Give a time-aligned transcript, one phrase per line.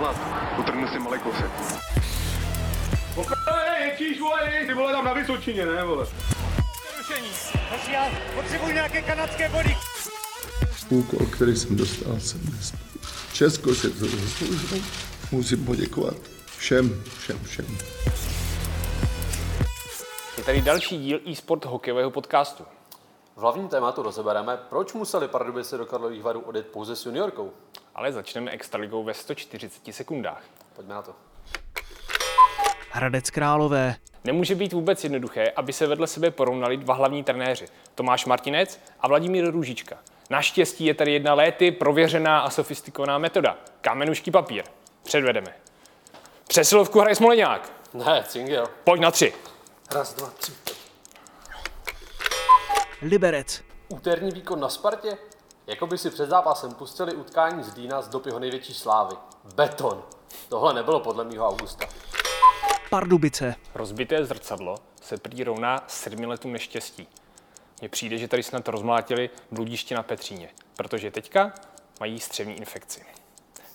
[0.00, 0.16] mlad,
[0.58, 1.50] utrhnu si malý kousek.
[3.80, 6.06] Ježíš, vole, ty vole tam na Vysočině, ne, vole.
[7.70, 9.76] Hoši, já potřebuji nějaké kanadské body.
[10.88, 12.86] Úkol, který jsem dostal, jsem nesplnil.
[13.32, 14.82] Česko se to zasloužilo.
[15.32, 16.16] Musím poděkovat
[16.56, 17.78] všem, všem, všem.
[20.38, 22.64] Je tady další díl e-sport hokejového podcastu.
[23.36, 27.52] V hlavním tématu rozebereme, proč museli Pardubice do Karlových varů odjet pouze s juniorkou.
[28.00, 30.42] Ale začneme extraligou ve 140 sekundách.
[30.76, 31.14] Pojďme na to.
[32.90, 33.96] Hradec Králové.
[34.24, 37.68] Nemůže být vůbec jednoduché, aby se vedle sebe porovnali dva hlavní trenéři.
[37.94, 39.98] Tomáš Martinec a Vladimír Růžička.
[40.30, 43.58] Naštěstí je tady jedna léty prověřená a sofistikovaná metoda.
[43.80, 44.64] Kamenušky papír.
[45.02, 45.54] Předvedeme.
[46.48, 47.72] Přesilovku hraje Smoleňák.
[47.94, 48.68] Ne, Cingel.
[48.84, 49.34] Pojď na tři.
[49.94, 50.52] Raz, dva, tři.
[53.02, 53.62] Liberec.
[53.88, 55.18] Úterní výkon na Spartě?
[55.70, 59.16] Jako by si před zápasem pustili utkání z Dýna z dob jeho největší slávy.
[59.54, 60.02] Beton.
[60.48, 61.86] Tohle nebylo podle mýho Augusta.
[62.90, 63.54] Pardubice.
[63.74, 67.08] Rozbité zrcadlo se prý rovná sedmi letům neštěstí.
[67.80, 71.52] Mně přijde, že tady snad rozmlátili bludiště na Petříně, protože teďka
[72.00, 73.04] mají střevní infekci.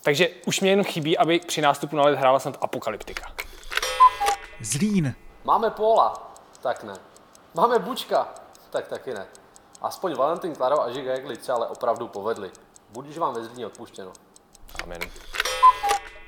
[0.02, 3.32] Takže už mě jen chybí, aby při nástupu na led hrála snad apokalyptika.
[4.60, 5.14] Zlín.
[5.44, 6.34] Máme Póla?
[6.60, 6.94] Tak ne.
[7.54, 8.34] Máme Bučka?
[8.70, 9.26] Tak taky ne.
[9.82, 12.50] Aspoň Valentin Klaro a Žiga Jegli se ale opravdu povedli.
[12.90, 14.12] Budíš vám ve Zlíně odpuštěno.
[14.82, 15.00] Amen.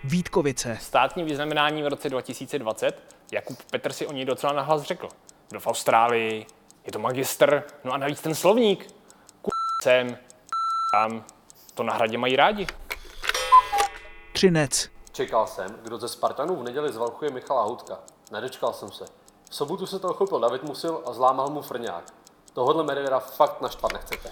[0.04, 0.78] Vítkovice.
[0.80, 5.08] Státní vyznamenání v roce 2020, Jakub Petr si o něj docela nahlas řekl.
[5.50, 6.46] Byl v Austrálii,
[6.84, 8.86] je to magistr, no a navíc ten slovník.
[9.42, 10.18] K sem,
[10.92, 11.24] tam,
[11.74, 12.66] to na hradě mají rádi.
[14.32, 14.88] Třinec.
[15.12, 17.98] Čekal jsem, kdo ze Spartanů v neděli zvalchuje Michala Houtka.
[18.32, 19.04] Nedočkal jsem se.
[19.50, 22.17] V sobotu se toho chopil David Musil a zlámal mu frňák.
[22.58, 24.30] Tohodle Medvěda fakt naštvat nechcete.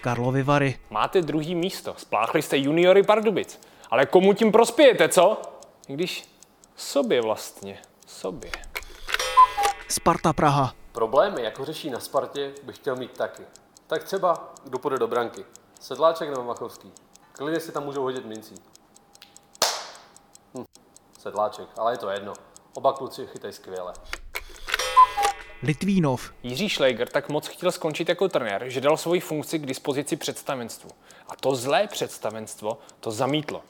[0.00, 0.80] Karlovy Vary.
[0.90, 3.60] Máte druhý místo, spláchli jste juniory Pardubic.
[3.90, 5.42] Ale komu tím prospějete, co?
[5.88, 6.28] I Když
[6.76, 8.50] sobě vlastně, sobě.
[9.88, 10.74] Sparta Praha.
[10.92, 13.42] Problémy, jako řeší na Spartě, bych chtěl mít taky.
[13.86, 15.44] Tak třeba, kdo půjde do branky.
[15.80, 16.92] Sedláček nebo Machovský.
[17.32, 18.54] Klidně si tam můžou hodit mincí.
[20.54, 20.64] Hm,
[21.18, 22.32] sedláček, ale je to jedno.
[22.74, 23.92] Oba kluci chytají skvěle.
[25.62, 26.32] Litvínov.
[26.42, 30.90] Jiří Schläger tak moc chtěl skončit jako trenér, že dal svoji funkci k dispozici představenstvu.
[31.28, 33.62] A to zlé představenstvo to zamítlo.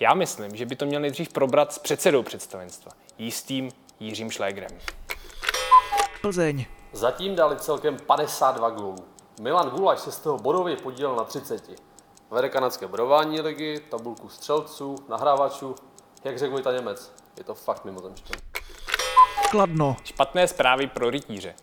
[0.00, 3.70] Já myslím, že by to měl nejdřív probrat s předsedou představenstva, jistým
[4.00, 4.78] Jiřím Schlägerem.
[6.20, 6.64] Plzeň.
[6.92, 9.04] Zatím dali celkem 52 gólů.
[9.40, 11.70] Milan Gulaš se z toho bodově podílel na 30.
[12.30, 15.74] Vede kanadské bodování ligy, tabulku střelců, nahrávačů.
[16.24, 18.45] Jak řekl Vojta Němec, je to fakt mimozemštěn.
[19.50, 19.96] Kladno.
[20.04, 21.54] Špatné zprávy pro rytíře.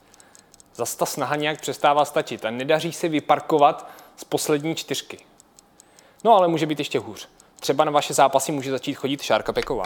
[0.76, 5.20] Zas ta snaha nějak přestává stačit a nedaří se vyparkovat z poslední čtyřky.
[6.24, 7.30] No ale může být ještě hůř.
[7.60, 9.84] Třeba na vaše zápasy může začít chodit Šárka Peková.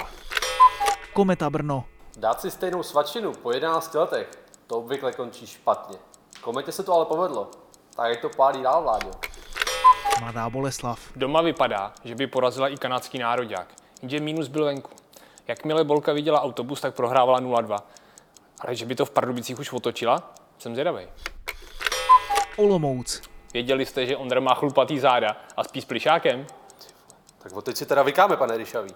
[1.14, 1.86] Kometa Brno.
[2.18, 4.30] Dát si stejnou svačinu po 11 letech,
[4.68, 5.98] to obvykle končí špatně.
[6.42, 7.52] Kometě se to ale povedlo.
[7.96, 9.12] Tak jak to pálí dál, Vláďo.
[10.20, 11.00] Mladá Boleslav.
[11.16, 13.68] Doma vypadá, že by porazila i kanadský nároďák,
[14.02, 14.97] jenže mínus byl venku.
[15.48, 17.80] Jakmile Bolka viděla autobus, tak prohrávala 0-2.
[18.60, 21.08] Ale že by to v Pardubicích už otočila, jsem zvědavý.
[22.58, 23.22] Olomouc.
[23.54, 26.48] Věděli jste, že Ondra má chlupatý záda a spí s plišákem?
[27.38, 28.90] Tak o teď si teda vykáme, pane Ryšavý.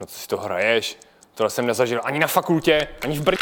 [0.00, 0.98] No co si to hraješ?
[1.34, 3.38] Tohle jsem nezažil ani na fakultě, ani v Brně.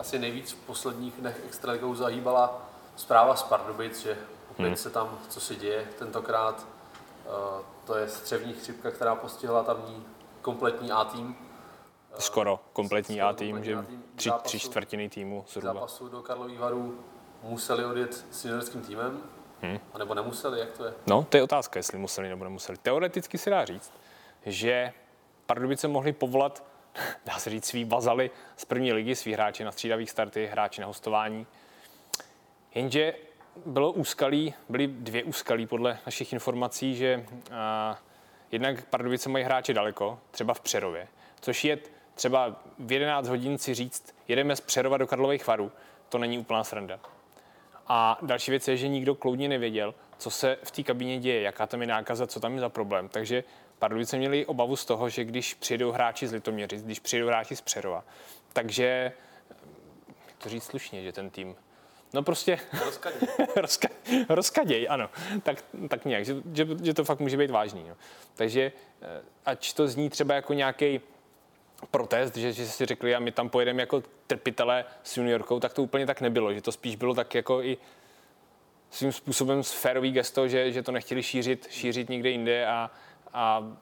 [0.00, 2.62] Asi nejvíc v posledních dnech extraligou zahýbala
[2.96, 4.18] zpráva z Pardubic, že
[4.50, 4.76] opět Hmm.
[4.76, 6.66] se tam, co se děje tentokrát,
[7.84, 10.04] to je střevní chřipka, která postihla tamní
[10.42, 11.36] kompletní A tým.
[12.18, 13.76] Skoro kompletní Skoro A tým, že
[14.16, 15.72] tři, Zápasu- tři čtvrtiny týmu zhruba.
[15.74, 17.00] zápasu do Karlových varů
[17.42, 19.22] museli odjet s juniorským týmem,
[19.62, 19.78] Hmm.
[19.94, 20.94] anebo nemuseli, jak to je?
[21.06, 22.78] No, to je otázka, jestli museli nebo nemuseli.
[22.78, 23.92] Teoreticky se dá říct,
[24.46, 24.92] že
[25.46, 26.64] Pardubice mohli povolat,
[27.24, 30.86] dá se říct, svý bazaly z první ligy, svý hráči na střídavých starty, hráči na
[30.86, 31.46] hostování.
[32.74, 33.14] Jenže
[33.66, 37.98] bylo úskalí, byly dvě úskalí podle našich informací, že a,
[38.52, 41.08] jednak Pardubice mají hráče daleko, třeba v Přerově,
[41.40, 41.78] což je
[42.14, 45.72] třeba v 11 hodin si říct, jedeme z Přerova do Karlových varů,
[46.08, 47.00] to není úplná sranda.
[47.86, 51.66] A další věc je, že nikdo kloudně nevěděl, co se v té kabině děje, jaká
[51.66, 53.08] tam je nákaza, co tam je za problém.
[53.08, 53.44] Takže
[53.78, 57.60] Pardubice měli obavu z toho, že když přijdou hráči z Litoměřic, když přijdou hráči z
[57.60, 58.04] Přerova,
[58.52, 59.12] takže,
[60.38, 61.56] to říct slušně, že ten tým
[62.12, 63.28] No prostě Rozkadně.
[63.56, 63.88] rozka,
[64.28, 65.10] rozkaděj, ano.
[65.42, 67.84] Tak, tak nějak, že, že, že, to fakt může být vážný.
[67.88, 67.96] No.
[68.34, 68.72] Takže
[69.02, 71.00] eh, ať to zní třeba jako nějaký
[71.90, 75.82] protest, že, že si řekli a my tam pojedeme jako trpitele s juniorkou, tak to
[75.82, 77.78] úplně tak nebylo, že to spíš bylo tak jako i
[78.90, 82.90] svým způsobem férový gesto, že, že to nechtěli šířit, šířit někde jinde a,
[83.32, 83.72] a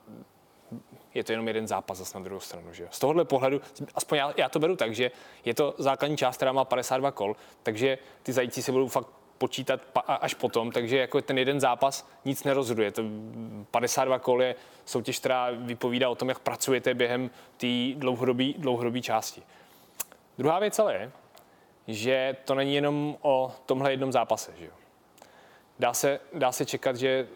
[1.13, 2.73] je to jenom jeden zápas zase na druhou stranu.
[2.73, 2.87] Že?
[2.91, 3.61] Z tohohle pohledu,
[3.95, 5.11] aspoň já, já, to beru tak, že
[5.45, 9.07] je to základní část, která má 52 kol, takže ty zajíci se budou fakt
[9.37, 12.91] počítat pa, až potom, takže jako ten jeden zápas nic nerozhoduje.
[12.91, 13.03] To
[13.71, 19.43] 52 kol je soutěž, která vypovídá o tom, jak pracujete během té dlouhodobé dlouhodobý části.
[20.37, 21.11] Druhá věc ale je,
[21.87, 24.51] že to není jenom o tomhle jednom zápase.
[24.57, 24.69] Že?
[25.79, 27.27] Dá, se, dá se čekat, že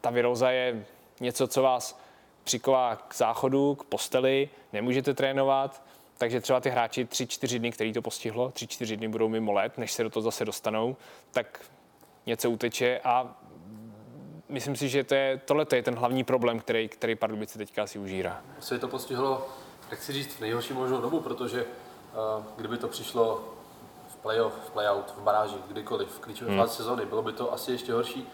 [0.00, 0.86] ta viróza je
[1.20, 2.00] něco, co vás
[2.44, 5.82] přiková k záchodu, k posteli, nemůžete trénovat,
[6.18, 9.92] takže třeba ty hráči 3-4 dny, který to postihlo, 3-4 dny budou mimo let, než
[9.92, 10.96] se do toho zase dostanou,
[11.30, 11.60] tak
[12.26, 13.36] něco uteče a
[14.48, 17.82] myslím si, že to je, tohle to je ten hlavní problém, který, který Pardubice teďka
[17.82, 18.42] asi užírá.
[18.60, 19.48] Se to postihlo,
[19.90, 23.44] jak si říct, v nejhorší možnou dobu, protože uh, kdyby to přišlo
[24.08, 26.60] v playoff, v playout, v baráži, kdykoliv, v klíčové hmm.
[26.60, 28.28] fázi sezóny, bylo by to asi ještě horší.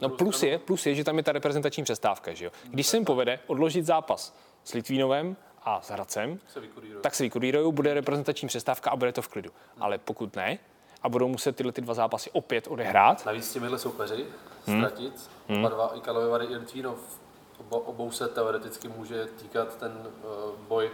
[0.00, 2.50] No plus je, plus je, že tam je ta reprezentační přestávka, že jo.
[2.64, 6.60] Když se jim povede odložit zápas s Litvínovem a s Hradcem, se
[7.02, 9.50] tak se vykurírujou, bude reprezentační přestávka a bude to v klidu.
[9.80, 10.58] Ale pokud ne,
[11.02, 14.26] a budou muset tyhle ty dva zápasy opět odehrát, Navíc s těmihle soupeři
[14.62, 15.58] ztratit, hmm.
[15.58, 17.20] oba dva, i Karlovy Vary, i Litvínov,
[17.60, 20.30] obo, obou se teoreticky může týkat ten uh,
[20.68, 20.90] boj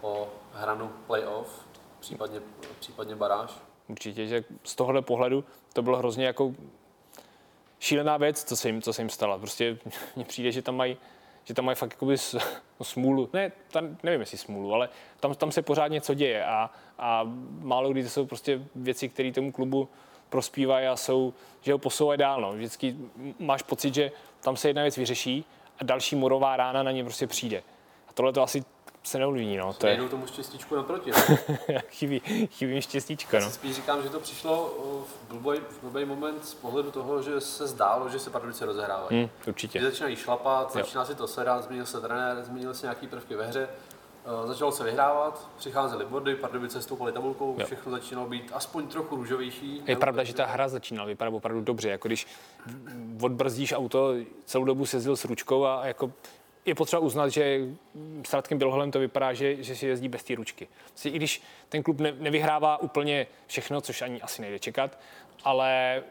[0.00, 1.66] o hranu playoff,
[2.00, 2.40] případně,
[2.80, 3.50] případně baráž.
[3.88, 6.52] určitě, že z tohohle pohledu to bylo hrozně jako
[7.78, 9.38] šílená věc, co se jim, co se jim stala.
[9.38, 9.78] Prostě
[10.16, 10.96] mně přijde, že tam mají
[11.46, 12.16] že tam mají fakt jakoby
[12.82, 14.88] smůlu, ne, tam, nevím jestli smůlu, ale
[15.20, 17.22] tam, tam se pořád něco děje a, a
[17.60, 19.88] málo kdy to jsou prostě věci, které tomu klubu
[20.28, 22.40] prospívají a jsou, že ho posouvají dál.
[22.40, 22.52] No.
[22.52, 22.96] Vždycky
[23.38, 25.44] máš pocit, že tam se jedna věc vyřeší
[25.78, 27.62] a další morová rána na ně prostě přijde.
[28.08, 28.64] A tohle to asi
[29.06, 29.72] se neovlivní, no.
[29.72, 31.10] To je, Nejdou tomu štěstíčku naproti.
[31.10, 31.38] Ne?
[31.90, 32.20] chybí,
[32.50, 33.50] chybí mi štěstíčko, no.
[33.50, 34.74] Spíš říkám, že to přišlo
[35.06, 39.22] v blbý, v blbý moment z pohledu toho, že se zdálo, že se Pardubice rozehrávají.
[39.24, 39.80] Hm, určitě.
[39.80, 43.46] Že začínají šlapat, začíná si to sedat, změnil se trenér, změnil se nějaký prvky ve
[43.46, 43.68] hře,
[44.42, 47.66] uh, začalo se vyhrávat, přicházely body, Pardubice stoupaly tabulkou, Jo.
[47.66, 49.82] všechno začínalo být aspoň trochu růžovější.
[49.86, 52.26] Je pravda, že ta hra začínala vypadat opravdu dobře, jako když
[53.22, 54.14] odbrzdíš auto,
[54.44, 56.12] celou dobu se jezdil s ručkou a jako
[56.66, 57.60] je potřeba uznat, že
[58.26, 60.68] s Radkem Běloholem to vypadá, že, že si jezdí bez té ručky.
[60.88, 64.98] Prostě I když ten klub ne, nevyhrává úplně všechno, což ani asi nejde čekat,
[65.44, 66.02] ale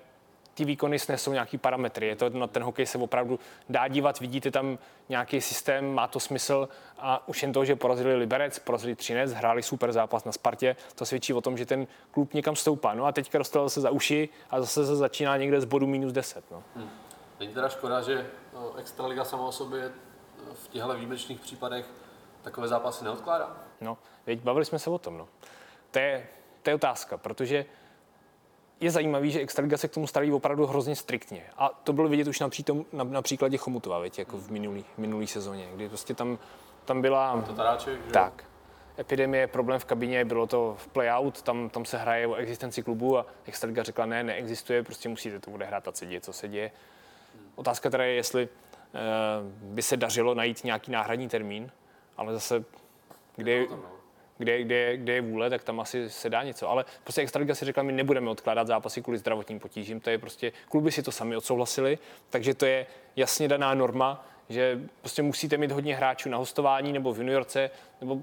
[0.53, 2.07] ty výkony snesou nějaký parametry.
[2.07, 4.77] Je to na ten hokej se opravdu dá dívat, vidíte tam
[5.09, 9.63] nějaký systém, má to smysl a už jen to, že porazili Liberec, porazili Třinec, hráli
[9.63, 12.93] super zápas na Spartě, to svědčí o tom, že ten klub někam stoupá.
[12.93, 16.13] No a teďka dostal se za uši a zase se začíná někde z bodu minus
[16.13, 16.51] 10.
[16.51, 16.63] No.
[17.39, 19.91] Není teda škoda, že no, Extraliga sama o sobě eh,
[20.55, 21.85] v těchto výjimečných případech
[22.41, 23.57] takové zápasy neodkládá?
[23.81, 25.17] No, teď bavili jsme se o tom.
[25.17, 25.27] No.
[25.91, 26.27] To, je,
[26.61, 27.65] to je otázka, protože
[28.79, 31.43] je zajímavý, že Extraliga se k tomu staví opravdu hrozně striktně.
[31.57, 34.85] A to bylo vidět už na, přítom, na, na příkladě Chomutova, věď, jako v minulý,
[34.97, 36.37] minulý sezóně, kdy prostě tam,
[36.85, 37.41] tam byla...
[37.47, 38.11] To taráček, že?
[38.11, 38.43] Tak.
[38.99, 43.17] Epidemie, problém v kabině, bylo to v playout, tam, tam se hraje o existenci klubu
[43.17, 46.71] a Extraliga řekla, ne, neexistuje, prostě musíte to odehrát a se děje, co se děje.
[47.55, 48.49] Otázka teda je, jestli
[49.61, 51.71] by se dařilo najít nějaký náhradní termín,
[52.17, 52.63] ale zase,
[53.35, 53.67] kde, je-
[54.37, 56.69] kde, kde, kde je vůle, tak tam asi se dá něco.
[56.69, 59.99] Ale prostě Extraliga si řekla, my nebudeme odkládat zápasy kvůli zdravotním potížím.
[59.99, 61.97] To je prostě, kluby si to sami odsouhlasili,
[62.29, 67.13] takže to je jasně daná norma, že prostě musíte mít hodně hráčů na hostování nebo
[67.13, 67.69] v juniorce,
[68.01, 68.17] nebo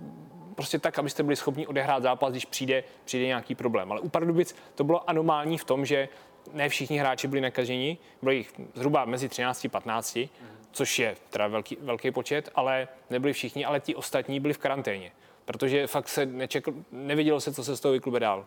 [0.55, 3.93] prostě tak, abyste byli schopni odehrát zápas, když přijde, přijde nějaký problém.
[3.93, 6.09] Ale u Pardubic to bylo anomální v tom, že
[6.53, 10.19] ne všichni hráči byli nakaženi, bylo jich zhruba mezi 13 a 15,
[10.73, 15.13] což je teda velký, velký počet, ale nebyli všichni, ale ti ostatní byli v karanténě.
[15.45, 18.47] Protože fakt se nečekl, nevědělo se, co se z toho vyklube dál.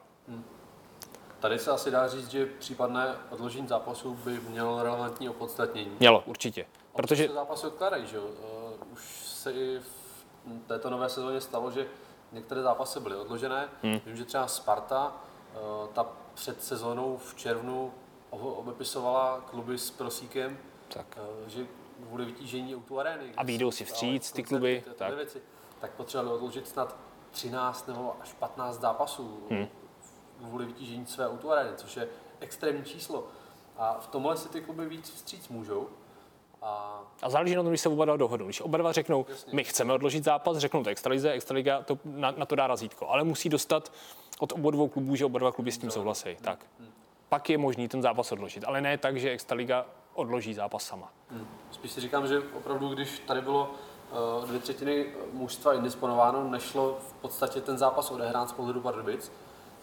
[1.40, 5.92] Tady se asi dá říct, že případné odložení zápasu by mělo relevantní opodstatnění.
[6.00, 6.66] Mělo, určitě.
[6.96, 8.24] Protože se zápasy odkládají, že jo?
[8.24, 10.26] Uh, už se i v
[10.68, 11.88] této nové sezóně stalo, že
[12.32, 13.70] některé zápasy byly odložené.
[13.84, 14.00] Hmm.
[14.06, 15.16] Vím, že třeba Sparta,
[15.54, 17.94] uh, ta před sezónou v červnu
[18.30, 21.06] obepisovala kluby s prosíkem, Tak.
[21.44, 21.66] uh, že
[22.08, 23.34] kvůli vytížení o arény.
[23.38, 24.96] A výjdou si vstříc ty kluby, tak.
[24.96, 25.16] tak.
[25.16, 25.42] Věci,
[25.80, 26.98] tak potřebovali odložit snad
[27.32, 29.68] 13 nebo až 15 zápasů hmm.
[30.40, 32.08] kvůli vytížení své o arény, což je
[32.40, 33.28] extrémní číslo.
[33.78, 35.90] A v tomhle si ty kluby víc vstříc můžou.
[36.62, 38.46] A A záleží na tom, když se oba dva dohodnou.
[38.46, 42.46] Když oba dva řeknou, my chceme odložit zápas, řeknou to Extralize, Extraliga to, na, na,
[42.46, 43.10] to dá razítko.
[43.10, 43.92] Ale musí dostat
[44.40, 46.38] od obou dvou klubů, že oba dva kluby s tím souhlasí.
[46.42, 46.66] Tak.
[47.30, 48.64] Pak je možný ten zápas odložit.
[48.68, 51.10] Ale ne tak, že Extraliga odloží zápas sama.
[51.72, 53.72] Spíš si říkám, že opravdu, když tady bylo
[54.40, 59.32] uh, dvě třetiny mužstva indisponováno, nešlo v podstatě ten zápas odehrát z pohledu Pardubic,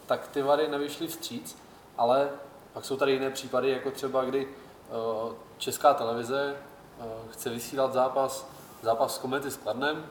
[0.07, 1.59] tak ty Vary nevyšly vstříc,
[1.99, 2.31] ale
[2.73, 6.57] Pak jsou tady jiné případy, jako třeba kdy uh, česká televize
[6.99, 8.49] uh, chce vysílat zápas,
[8.83, 10.07] zápas s Komety s Kladnem.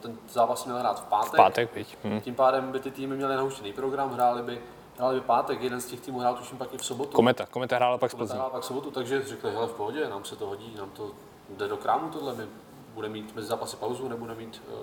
[0.00, 1.32] Ten zápas měl hrát v pátek.
[1.32, 1.96] V pátek, viď?
[2.04, 2.20] Hm.
[2.20, 4.60] Tím pádem by ty týmy měly nahuštěný program, hráli by,
[4.96, 7.12] hráli by pátek, jeden z těch týmů hrál tuším pak i v sobotu.
[7.12, 7.46] Kometa.
[7.46, 8.38] Kometa hrála pak Kometa Plzní.
[8.38, 11.10] hrál pak v sobotu, takže řekli, hele v pohodě, nám se to hodí, nám to
[11.56, 12.46] jde do krámu tohle, my
[12.94, 14.74] bude mít mezi zápasy pauzu, nebude mít uh,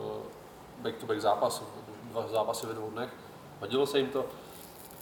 [0.83, 1.63] back-to-back zápas,
[2.03, 3.09] dva zápasy ve dvou dnech.
[3.59, 4.25] Hodilo se jim to,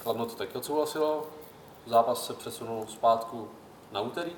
[0.04, 1.26] Kladno to taky odsouhlasilo,
[1.86, 3.50] zápas se přesunul zpátku
[3.92, 4.32] na úterý,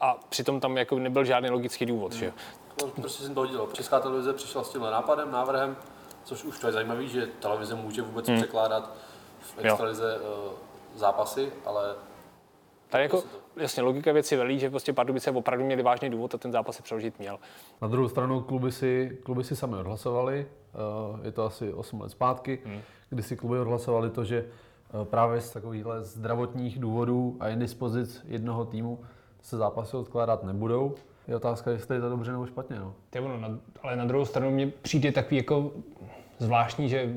[0.00, 2.32] A přitom tam jako nebyl žádný logický důvod, že jo?
[2.82, 3.68] no, prostě se jim to hodilo.
[3.72, 5.76] Česká televize přišla s tímhle nápadem, návrhem,
[6.24, 8.36] což už to je zajímavé, že televize může vůbec Hmm.
[8.38, 8.90] překládat
[9.44, 10.52] v extralize uh,
[10.94, 11.94] zápasy, ale
[12.88, 13.28] Tady jako, to.
[13.56, 16.82] jasně, logika věci velí, že prostě Pardubice opravdu měli vážný důvod a ten zápas se
[16.82, 17.38] přeložit měl.
[17.82, 22.08] Na druhou stranu kluby si, kluby si sami odhlasovali, eh, je to asi 8 let
[22.10, 22.80] zpátky, Hmm.
[23.10, 28.64] kdy si kluby odhlasovali to, že eh, právě z takovýchhle zdravotních důvodů a indispozic jednoho
[28.64, 28.98] týmu
[29.42, 30.94] se zápasy odkládat nebudou.
[31.28, 32.76] Je otázka, jestli je to dobře nebo špatně.
[32.78, 32.94] No.
[33.24, 35.70] Ono, na, ale na druhou stranu mě přijde takový jako
[36.38, 37.12] zvláštní, že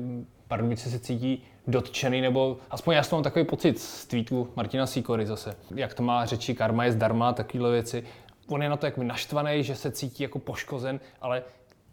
[0.48, 5.56] Pardubice se cítí dotčený, nebo aspoň já mám takový pocit z tweetu Martina Sikory zase.
[5.74, 8.04] Jak to má řeči, karma je zdarma, takovéhle věci.
[8.48, 11.42] On je na to jako naštvaný, že se cítí jako poškozen, ale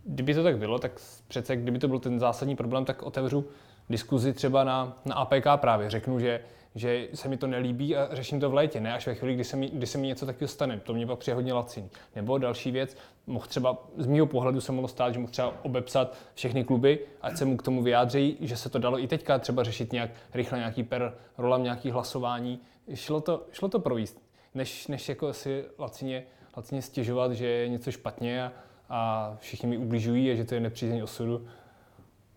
[0.05, 0.91] kdyby to tak bylo, tak
[1.27, 3.45] přece kdyby to byl ten zásadní problém, tak otevřu
[3.89, 5.89] diskuzi třeba na, na APK právě.
[5.89, 6.41] Řeknu, že,
[6.75, 9.43] že se mi to nelíbí a řeším to v létě, ne až ve chvíli, kdy
[9.43, 10.79] se mi, kdy se mi něco takového stane.
[10.79, 11.89] To mě pak přijde hodně laciný.
[12.15, 16.17] Nebo další věc, mohl třeba, z mého pohledu se mohlo stát, že mohl třeba obepsat
[16.33, 19.63] všechny kluby, ať se mu k tomu vyjádří, že se to dalo i teďka třeba
[19.63, 22.59] řešit nějak rychle, nějaký per rolam, nějaký hlasování.
[22.93, 24.21] Šlo to, šlo to províst,
[24.53, 26.23] než, než jako si lacině,
[26.57, 28.51] lacině stěžovat, že je něco špatně a,
[28.89, 31.47] a všichni mi ubližují a že to je nepřízeň osudu.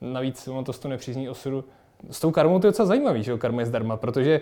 [0.01, 1.65] Navíc ono to s tou nepřízní osudu,
[2.11, 4.41] s tou karmou to je docela zajímavý, že jo, karma je zdarma, protože,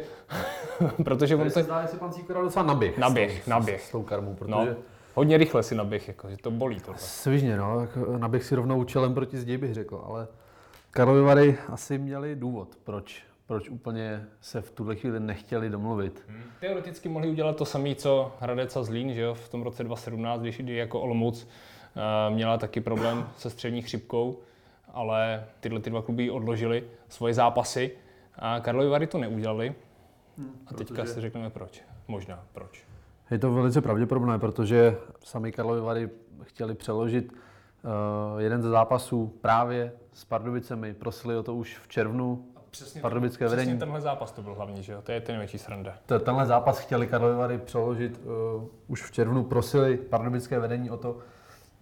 [1.04, 2.98] protože on to zdá, že pan Cíkora docela naběh.
[2.98, 3.82] Naběh, naběh.
[3.82, 4.76] S, s tou karmou, protože no, no.
[5.14, 6.98] hodně rychle si naběh, jako, že to bolí tohle.
[6.98, 10.28] Svižně, no, tak naběh si rovnou čelem proti zdi bych řekl, ale
[10.90, 16.22] Karlovy Vary asi měli důvod, proč, proč úplně se v tuhle chvíli nechtěli domluvit.
[16.60, 20.40] Teoreticky mohli udělat to samé, co Hradec a Zlín, že jo, v tom roce 2017,
[20.40, 24.38] když, kdy jako Olomouc uh, měla taky problém se střední chřipkou,
[24.96, 27.90] ale tyhle ty dva kluby odložili svoje zápasy
[28.38, 29.74] a Karlovy Vary to neudělali.
[30.66, 31.82] A teďka protože- si řekneme proč.
[32.08, 32.84] Možná proč.
[33.30, 36.08] Je to velice pravděpodobné, protože sami Karlovy Vary
[36.42, 40.94] chtěli přeložit uh, jeden ze zápasů právě s Pardubicemi.
[40.94, 42.46] Prosili o to už v červnu.
[42.70, 43.78] Přesně, Pardubické přesně vedení.
[43.78, 45.02] tenhle zápas to byl hlavně, že jo?
[45.02, 45.94] To je ten největší sranda.
[46.06, 48.20] T- Tenhle zápas chtěli Karlovy Vary přeložit
[48.58, 49.44] uh, už v červnu.
[49.44, 51.18] Prosili pardubické vedení o to,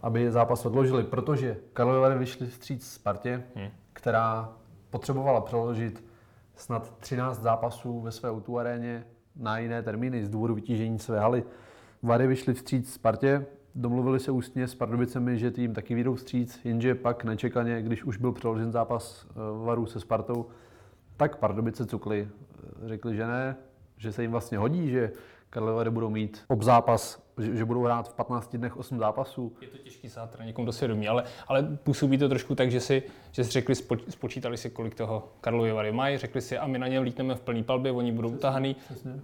[0.01, 3.69] aby zápas odložili, protože Karlovy Vary vyšli vstříc Spartě, Hmm.
[3.93, 4.53] která
[4.91, 6.05] potřebovala přeložit
[6.57, 9.05] snad 13 zápasů ve své O2 aréně
[9.37, 11.45] na jiné termíny z důvodu vytížení své haly.
[12.03, 16.95] Vary vyšli vstříc Spartě, domluvili se ústně s Pardubicemi, že tým taky vyjdou vstříc, jenže
[16.95, 19.35] pak nečekaně, když už byl přeložen zápas eh,
[19.65, 20.47] Varů se Spartou,
[21.17, 22.29] tak Pardubice cukli.
[22.87, 23.57] Řekli, že ne,
[23.97, 25.13] že se jim vlastně hodí, že
[25.54, 29.56] Karlovy Vary budou mít obzápas, že, že budou hrát v 15 dnech 8 zápasů.
[29.61, 32.80] Je to těžký sát teda někomu do svědomí, ale, ale působí to trošku tak, že
[32.80, 36.66] si, že si řekli, spo, spočítali si, kolik toho Karlovy Vary mají, řekli si, a
[36.66, 38.76] my na ně lítneme v plný palbě, oni budou utahaný,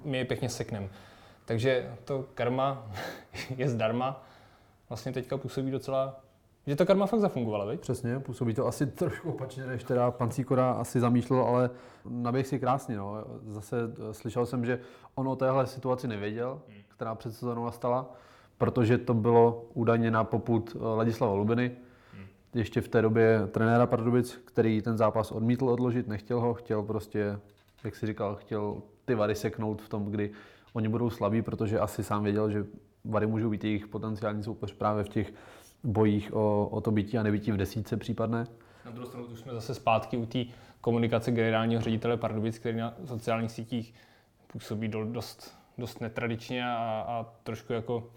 [0.04, 0.88] my je pěkně sekneme.
[1.44, 2.90] Takže to karma
[3.56, 4.26] je zdarma.
[4.88, 6.20] Vlastně teďka působí docela,
[6.66, 7.80] že ta karma fakt zafungovala, veď?
[7.80, 11.70] Přesně, působí to asi trošku opačně, než teda pan Cíkora asi zamýšlel, ale
[12.08, 12.96] naběh si krásně.
[12.96, 13.24] No.
[13.46, 13.76] Zase
[14.10, 14.80] eh, slyšel jsem, že
[15.14, 18.14] on o téhle situaci nevěděl, která před sezónou nastala,
[18.58, 21.76] protože to bylo údajně na poput eh, Ladislava Lubiny,
[22.54, 27.38] ještě v té době trenéra Pardubic, který ten zápas odmítl odložit, nechtěl ho, chtěl prostě,
[27.84, 30.30] jak si říkal, chtěl ty vary seknout v tom, kdy
[30.72, 32.66] oni budou slabí, protože asi sám věděl, že
[33.04, 35.32] vary můžou být jejich potenciální soupeř právě v těch
[35.84, 38.46] bojích o, o to bytí a nebytí v desítce případné.
[38.84, 40.44] Na druhou stranu už jsme zase zpátky u té
[40.80, 43.94] komunikace generálního ředitele Pardubic, který na sociálních sítích
[44.46, 48.10] působí do, dost, dost netradičně a, a trošku jako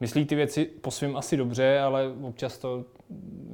[0.00, 2.84] myslí ty věci po svém asi dobře, ale občas to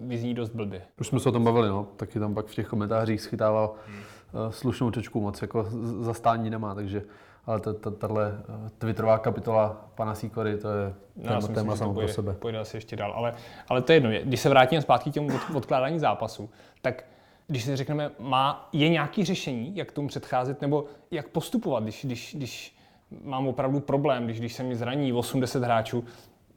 [0.06, 0.82] vyzní dost blbě.
[1.00, 1.88] Už jsme se o tom bavili, no.
[1.96, 4.02] taky tam pak v těch komentářích schytával hmm.
[4.50, 5.66] slušnou čočku moc, jako
[6.00, 7.02] zastání nemá, takže
[7.47, 11.47] ale ta- ta- tahle eh, twitterová kapitola pana Sikory, to je No, téma, já si
[11.49, 12.33] téma myslím, samo pro pojde, sebe.
[12.33, 13.12] pojde asi ještě dál.
[13.12, 13.35] Ale,
[13.69, 14.11] ale to je jedno.
[14.25, 16.50] Když se vrátíme zpátky k těmu od, odkládání zápasu,
[16.83, 17.05] tak
[17.47, 22.35] když si řekneme, má, je nějaké řešení, jak tomu předcházet, nebo jak postupovat, když, když,
[22.35, 22.76] když
[23.25, 26.05] mám opravdu problém, když, když se mi zraní 80 hráčů.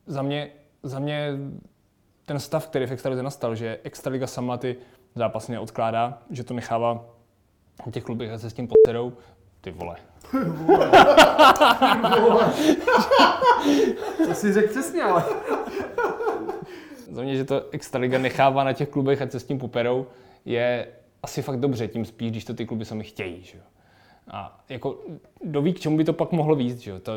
[0.08, 0.50] Za mě,
[0.84, 1.32] za mě
[2.26, 4.76] ten stav, který v Extralize nastal, že Extraliga sama ty
[5.16, 7.06] zápasy neodkládá, že to nechává
[7.92, 9.14] těch klubech se s tím poserou,
[9.62, 9.96] Ty vole.
[14.28, 15.24] To si řekl přesně, ale...
[17.12, 20.08] Za mě, že to Extraliga nechává na těch klubech, ať se s tím poperou,
[20.46, 20.88] je
[21.24, 23.44] asi fakt dobře, tím spíš, když to ty kluby sami chtějí.
[23.44, 23.58] Že?
[23.58, 23.64] jo.
[24.28, 25.00] A jako,
[25.44, 26.80] kdo ví, k čemu by to pak mohlo víc.
[26.80, 26.92] Že?
[26.92, 27.00] jo.
[27.00, 27.12] To,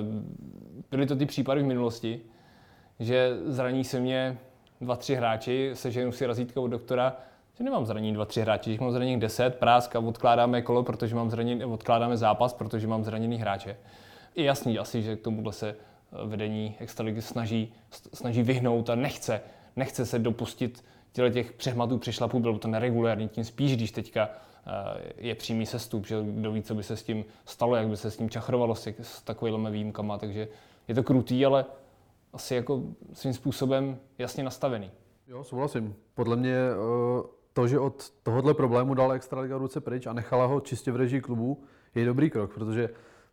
[0.90, 2.20] byly to ty případy v minulosti,
[3.00, 4.38] že zraní se mě
[4.80, 7.16] dva, tři hráči, seženu si razítko od doktora,
[7.62, 11.14] že nemám zranění dva, tři hráči, že mám zranění 10, prásk a odkládáme kolo, protože
[11.14, 13.76] mám zranění, odkládáme zápas, protože mám zraněný hráče.
[14.34, 17.74] Je jasný asi, že k tomuhle se eh, vedení Extraligy snaží,
[18.14, 19.40] snaží vyhnout a nechce,
[19.76, 25.12] nechce se dopustit těle těch přehmatů, přešlapů, bylo to neregulární, tím spíš, když teďka eh,
[25.18, 28.10] je přímý sestup, že kdo ví, co by se s tím stalo, jak by se
[28.10, 30.48] s tím čachrovalo s, s takovými výjimkama, takže
[30.88, 31.64] je to krutý, ale
[32.32, 34.90] asi jako svým způsobem jasně nastavený.
[35.28, 35.94] Jo, souhlasím.
[36.14, 40.60] Podle mě eh, to, že od tohohle problému dala Extraliga ruce pryč a nechala ho
[40.60, 42.90] čistě v režii klubu, je dobrý krok, protože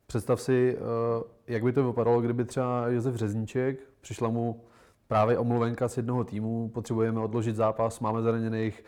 [0.08, 4.64] představ si, eh, jak by to vypadalo, kdyby třeba Josef Řezníček, přišla mu
[5.08, 8.84] právě omluvenka z jednoho týmu, potřebujeme odložit zápas, máme zraněných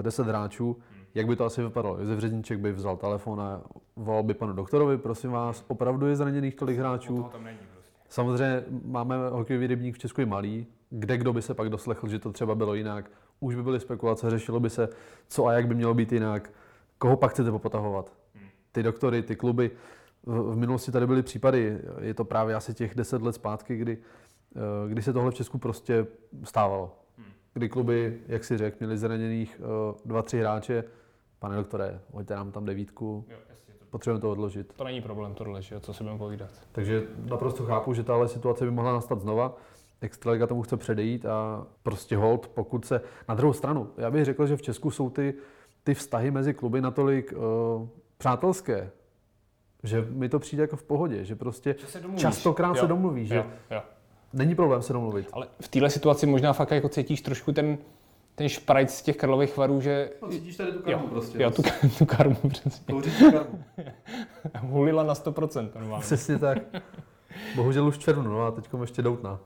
[0.00, 0.76] eh, 10 hráčů,
[1.14, 1.98] jak by to asi vypadalo?
[1.98, 3.62] Josef Řezníček by vzal telefon a
[3.96, 7.28] volal by panu doktorovi, prosím vás, opravdu je zraněných tolik hráčů?
[7.32, 7.92] tam není prostě.
[8.08, 12.18] Samozřejmě máme hokejový rybník v Česku je malý, kde kdo by se pak doslechl, že
[12.18, 13.10] to třeba bylo jinak.
[13.40, 14.88] Už by byly spekulace, řešilo by se,
[15.28, 16.50] co a jak by mělo být jinak.
[16.98, 18.12] Koho pak chcete popotahovat?
[18.72, 19.70] Ty doktory, ty kluby.
[20.24, 23.98] V minulosti tady byly případy, je to právě asi těch 10 let zpátky, kdy,
[24.56, 26.06] eh, kdy se tohle v Česku prostě
[26.44, 26.96] stávalo.
[27.54, 30.84] Kdy kluby, jak si řekl, měli zraněných eh, dva, tři hráče.
[31.38, 34.72] Pane doktore, hoďte nám tam devítku, Jo, jasně, to, potřebujeme to odložit.
[34.76, 36.50] to není problém tohle, že co si budeme povídat.
[36.72, 39.56] Takže naprosto chápu, že tahle situace by mohla nastat znova.
[40.00, 43.00] Extraliga tomu chce předejít a prostě hold, pokud se...
[43.28, 45.34] Na druhou stranu, já bych řekl, že v Česku jsou ty,
[45.84, 47.88] ty vztahy mezi kluby natolik uh,
[48.18, 48.90] přátelské,
[49.82, 52.22] že mi to přijde jako v pohodě, že prostě se domluvíš.
[52.22, 53.82] častokrát Jo, se domluví, že Jo, jo.
[54.32, 55.28] není problém se domluvit.
[55.32, 57.78] Ale v téhle situaci možná fakt jako cítíš trošku ten,
[58.34, 61.00] ten šprajc z těch karlových varů, že No, cítíš tady tu jo,
[61.34, 61.62] jo tu,
[61.98, 62.94] tu karmu přesně.
[64.60, 66.02] Hulila na 100% normálně.
[66.02, 66.58] Přesně tak.
[67.56, 69.38] Bohužel už červnu, no a teď ještě doutná.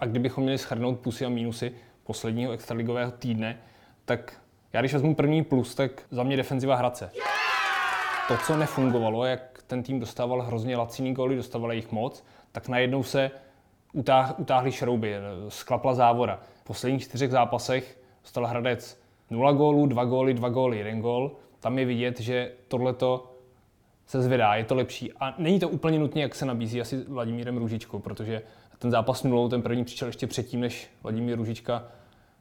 [0.00, 1.72] A kdybychom měli schrnout plusy a mínusy
[2.04, 3.58] posledního extraligového týdne,
[4.04, 4.40] tak
[4.72, 7.10] já když vezmu první plus, tak za mě defenziva Hradce.
[8.28, 13.02] To, co nefungovalo, jak ten tým dostával hrozně laciný góly, dostával jich moc, tak najednou
[13.02, 13.30] se
[13.92, 15.14] utáh, utáhly šrouby,
[15.48, 16.40] sklapla závora.
[16.60, 21.36] V posledních čtyřech zápasech dostal Hradec 0 gólů, 2 góly, 2 góly, 1 gól.
[21.60, 23.36] Tam je vidět, že tohleto
[24.06, 25.12] se zvedá, je to lepší.
[25.12, 28.42] A není to úplně nutně, jak se nabízí asi Vladimírem Růžičkou, protože
[28.80, 31.84] ten zápas nulou, ten první přišel ještě předtím, než Vladimír Růžička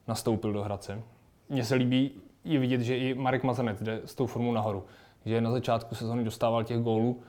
[0.07, 1.01] nastoupil do Hradce.
[1.49, 2.11] Mně se líbí
[2.43, 4.83] je vidět, že i Marek Mazanec jde s tou formou nahoru.
[5.25, 7.21] Že na začátku sezóny dostával těch gólů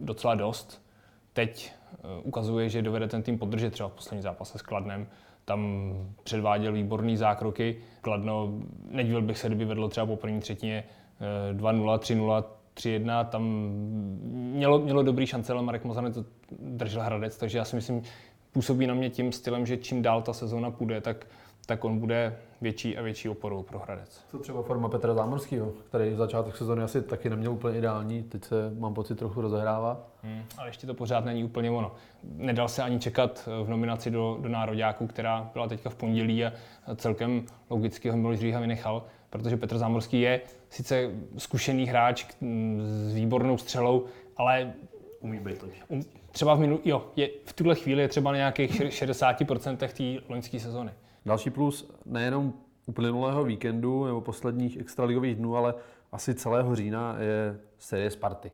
[0.00, 0.82] docela dost.
[1.32, 5.06] Teď eh, ukazuje, že dovede ten tým podržet třeba v poslední zápase s Kladnem.
[5.44, 5.92] Tam
[6.22, 7.76] předváděl výborný zákroky.
[8.00, 8.52] Kladno,
[8.90, 10.84] nedivil bych se, kdyby vedlo třeba po první třetině
[11.50, 13.24] eh, 2-0, 3-0, 3-1.
[13.24, 13.42] Tam
[14.30, 16.24] mělo, mělo dobrý šance, ale Marek Mazanec to
[16.60, 18.02] držel Hradec, takže já si myslím,
[18.56, 21.26] působí na mě tím stylem, že čím dál ta sezóna půjde, tak,
[21.66, 24.24] tak on bude větší a větší oporou pro Hradec.
[24.30, 28.44] Co třeba forma Petra Zámorského, který v začátek sezóny asi taky neměl úplně ideální, teď
[28.44, 30.06] se, mám pocit, trochu rozehrává.
[30.22, 31.92] Hmm, ale ještě to pořád není úplně ono.
[32.24, 36.44] Nedal se ani čekat eh, v nominaci do, do nároďáku, která byla teďka v pondělí
[36.44, 36.52] a
[36.96, 40.40] celkem logicky ho Miloš Říha vynechal, protože Petr Zámorský je
[40.70, 42.26] sice zkušený hráč
[42.82, 44.04] s výbornou střelou,
[44.36, 44.72] ale
[45.20, 45.82] Umí být lepší.
[45.88, 46.04] um,
[46.36, 50.24] třeba v minulý, jo, je, v tuhle chvíli je třeba na nějakých še- 60% té
[50.28, 50.92] loňské sezony.
[51.26, 52.52] Další plus nejenom
[52.86, 55.74] uplynulého víkendu nebo posledních extraligových dnů, ale
[56.12, 58.50] asi celého října je série Sparty.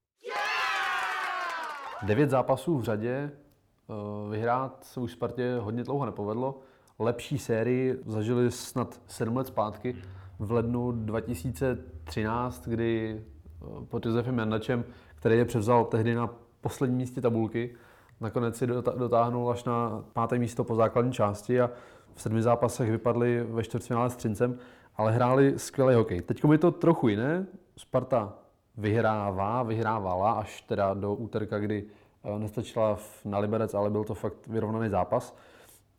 [2.02, 6.60] Devět zápasů v řadě, eh, vyhrát se už Spartě hodně dlouho nepovedlo.
[6.98, 9.96] Lepší sérii zažili snad sedm let zpátky
[10.38, 17.20] v lednu 2013, kdy eh, pod Josefem Jandačem, který je převzal tehdy na posledním místě
[17.20, 17.74] tabulky,
[18.20, 21.70] nakonec si dotáhnul až na páté místo po základní části a
[22.14, 24.58] v sedmi zápasech vypadli ve čtvrtfinále s Třincem,
[24.96, 26.22] ale hráli skvělý hokej.
[26.22, 27.46] Teď je to trochu jiné.
[27.76, 28.32] Sparta
[28.76, 31.84] vyhrává, vyhrávala až teda do úterka, kdy
[32.24, 35.36] eh, nestačila na Liberec, ale byl to fakt vyrovnaný zápas.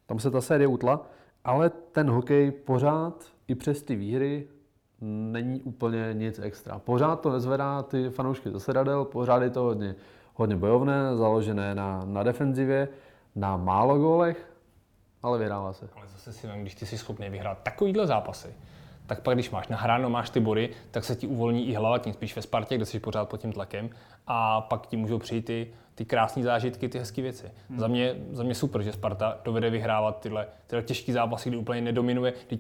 [0.06, 1.06] Tam se ta série utla,
[1.43, 4.47] ale ten hokej pořád i přes ty výhry
[5.02, 6.80] není úplně nic extra.
[6.80, 9.95] Pořád to nezvedá ty fanoušky do sedadel, pořád je to hodně,
[10.34, 12.88] hodně bojovné, založené na, na defenzivě,
[13.36, 14.54] na málo gólech,
[15.24, 15.89] ale vyhrává se.
[15.96, 18.56] Ale zase si vem, když ty jsi schopný vyhrát takovýhle zápasy,
[19.06, 22.13] tak pak když máš nahráno, máš ty body, tak se ti uvolní i hlava, tím
[22.13, 23.89] spíš ve Spartě, kde jsi pořád pod tím tlakem
[24.28, 27.52] a pak ti můžou přijít ty, ty krásné zážitky, ty hezké věci.
[27.69, 27.80] Hmm.
[27.80, 31.82] Za, mě, za mě super, že Sparta dovede vyhrávat tyhle, tyhle těžké zápasy, kdy úplně
[31.82, 32.34] nedominuje.
[32.48, 32.60] Kdy,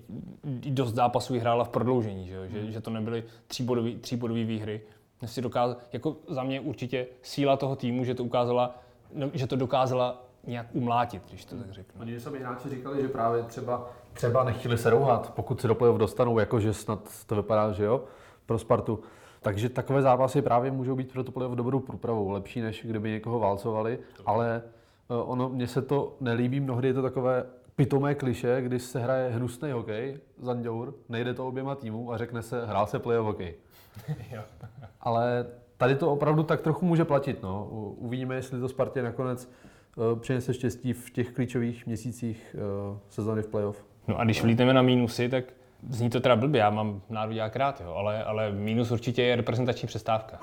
[0.71, 2.41] dost zápasů vyhrála v prodloužení, že, jo?
[2.47, 4.81] Že, že to nebyly tříbodové tříbodový výhry.
[5.27, 8.75] Si dokázal, jako za mě určitě síla toho týmu, že to ukázala,
[9.13, 12.01] no, že to dokázala nějak umlátit, když to tak řeknu.
[12.01, 15.99] Oni sami hráči říkali, že právě třeba, třeba nechtěli se rouhat, pokud se do playoff
[15.99, 18.03] dostanou, jakože snad to vypadá, že jo,
[18.45, 18.99] pro Spartu.
[19.41, 23.39] Takže takové zápasy právě můžou být pro to playoff dobrou průpravou, lepší, než kdyby někoho
[23.39, 24.61] válcovali, ale
[25.09, 29.29] eh, ono, mně se to nelíbí, mnohdy je to takové pitomé kliše, když se hraje
[29.29, 33.55] hnusný hokej, Zanděur, nejde to oběma týmům a řekne se, hrál se playoff hokej.
[35.01, 35.45] ale
[35.77, 37.41] tady to opravdu tak trochu může platit.
[37.43, 37.67] No.
[37.97, 43.47] Uvidíme, jestli to Spartě nakonec eh, přinese štěstí v těch klíčových měsících eh, sezóny v
[43.47, 43.85] playoff.
[44.07, 45.43] No a když vlítneme na mínusy, tak
[45.89, 49.87] zní to teda blbě, já mám národák rád, jo, ale, ale mínus určitě je reprezentační
[49.87, 50.39] přestávka.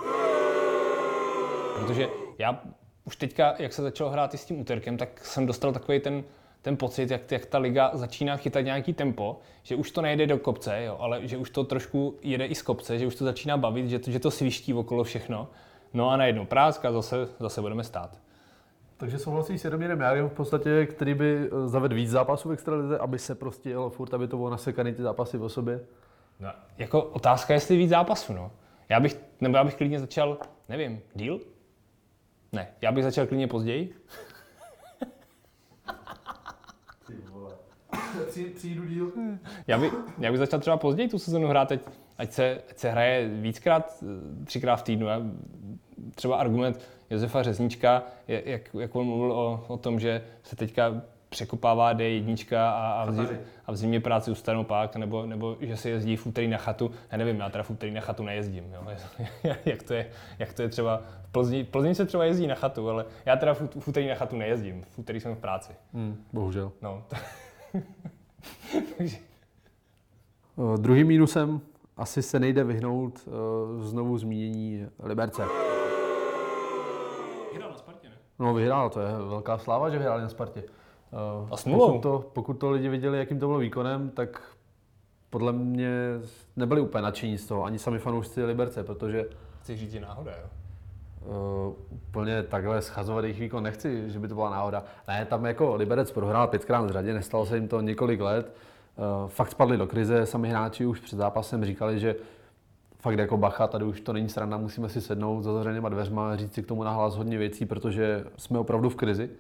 [1.81, 2.09] Protože
[2.39, 2.61] já
[3.05, 6.25] už teďka, jak se začalo hrát i s tím úterkem, tak jsem dostal takový ten,
[6.63, 10.39] ten pocit, jak, jak ta liga začíná chytat nějaký tempo, že už to nejde do
[10.39, 13.57] kopce, jo, ale že už to trošku jede i z kopce, že už to začíná
[13.57, 15.49] bavit, že to, že to sviští okolo všechno.
[15.95, 18.19] No a najednou práska, zase, zase budeme stát.
[18.97, 22.99] Takže souhlasíš s Jaromírem Jágrem v podstatě, který by eh, zavedl víc zápasů v extralize,
[22.99, 25.81] aby se prostě jelo furt, aby to bylo nasekaný ty zápasy o sobě?
[26.41, 28.51] No, jako otázka, jestli víc zápasů, no.
[28.89, 31.41] Já bych, nebo já bych klidně začal, nevím, díl?
[32.53, 33.95] Ne, já bych začal klidně později.
[38.55, 39.13] Přijdu díl.
[39.67, 41.81] Já, by, já bych začal třeba později tu sezonu hrát, teď,
[42.19, 45.07] ať, se, ať se hraje víckrát, eh, třikrát v týdnu.
[45.07, 45.23] Já,
[46.15, 46.81] třeba argument
[47.11, 52.57] Josefa Řeznička, je- jak, jak on mluvil o, o tom, že se teďka překopává D1
[52.57, 56.17] a, a, v, zi- a v zimě práci ustanou pak, nebo, nebo že se jezdí
[56.17, 56.91] v úterý na chatu.
[57.13, 58.65] Já nevím, já teda v úterý na chatu nejezdím.
[58.75, 58.87] Jo.
[59.65, 60.07] jak, to je,
[60.39, 63.55] jak to je třeba v Plzni, Plzni se třeba jezdí na chatu, ale já teda
[63.55, 64.83] v, v úterý na chatu nejezdím.
[64.83, 65.73] V úterý jsem v práci.
[65.95, 66.73] Hmm, bohužel.
[66.83, 67.03] No.
[70.57, 71.61] Uh, druhým mínusem
[71.97, 75.43] asi se nejde vyhnout uh, znovu zmínění Liberce.
[77.55, 78.15] Hrál na Spartě, ne?
[78.39, 80.63] No vyhrál, to je velká sláva, že vyhráli na Spartě.
[80.63, 81.87] Uh, A s nulou.
[81.87, 84.43] pokud, to, pokud to lidi viděli, jakým to bylo výkonem, tak
[85.31, 85.91] podle mě
[86.57, 89.25] nebyli úplně nadšení z toho, ani sami fanoušci Liberce, protože
[89.61, 90.49] Chci říct, že náhoda, jo?
[91.27, 94.85] Uh, úplně takhle schazovat jejich výkon nechci, že by to byla náhoda.
[95.09, 98.53] Ne, tam jako Liberec prohrál pětkrát v řadě, nestalo se jim to několik let.
[98.97, 102.17] Uh, fakt spadli do krize, sami hráči už před zápasem říkali, že
[102.99, 106.55] fakt jako bacha, tady už to není sranda, musíme si sednout za zavřenýma dveřma, říct
[106.55, 109.31] si k tomu nahlas hodně věcí, protože jsme opravdu v krizi.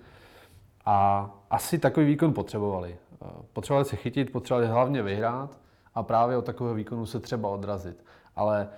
[0.87, 2.97] A asi takový výkon potřebovali.
[3.21, 5.59] Uh, Potřebovali se chytit, potřebovali hlavně vyhrát
[5.95, 8.05] a právě od takového výkonu se třeba odrazit.
[8.37, 8.69] Ale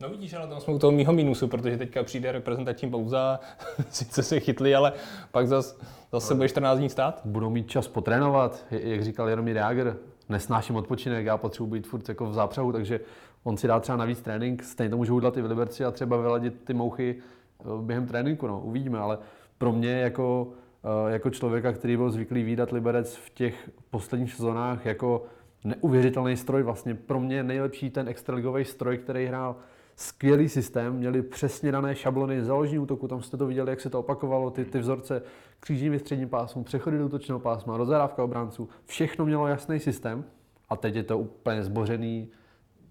[0.00, 3.40] No vidíš, ale tam jsme u toho mýho mínusu, protože teďka přijde reprezentační pauza,
[3.90, 4.92] sice se chytli, ale
[5.30, 5.76] pak zase
[6.12, 7.20] zas se bude 14 dní stát.
[7.24, 9.96] budou mít čas potrénovat, jak říkal Jaromír Jágr,
[10.28, 13.00] nesnáším odpočinek, já potřebuji být furt jako v zápřehu, takže
[13.44, 16.16] on si dá třeba navíc trénink, stejně to můžou udělat i v Liberci a třeba
[16.16, 17.16] vyladit ty mouchy
[17.60, 19.18] eh, během tréninku, no, uvidíme, ale
[19.58, 20.48] pro mě jako,
[20.84, 25.24] eh, jako člověka, který byl zvyklý výdat Liberec v těch posledních sezónách jako
[25.64, 29.56] neuvěřitelný stroj, vlastně pro mě nejlepší ten extraligový stroj, který hrál
[29.98, 34.00] skvělý systém, měli přesně dané šablony záložní útoku, tam jste to viděli, jak se to
[34.00, 35.22] opakovalo, ty, ty vzorce
[35.60, 40.24] křížní ve středním pásmu, přechody do útočného pásma, rozhrávka obránců, všechno mělo jasný systém
[40.68, 42.28] a teď je to úplně zbořený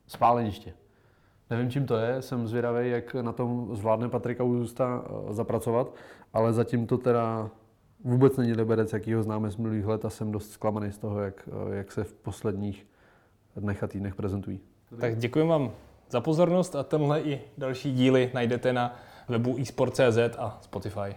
[0.07, 0.73] spáleniště.
[1.49, 5.95] Nevím, čím to je, jsem zvědavý, jak na tom zvládne Patrika Uzusta eh, zapracovat,
[6.33, 7.49] ale zatím to teda
[8.03, 11.21] vůbec není Liberec, jaký ho známe z minulých let a jsem dost zklamaný z toho,
[11.21, 12.87] jak, eh, jak se v posledních
[13.55, 14.59] dnech a týdnech prezentují.
[14.99, 15.71] Tak děkuji vám
[16.09, 21.15] za pozornost a tenhle i další díly najdete na webu eSport.cz a Spotify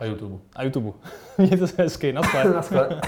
[0.00, 0.38] A YouTube.
[0.56, 0.92] a YouTube.
[1.38, 2.44] Mějte se hezky, naschle.
[2.44, 3.00] Naschle.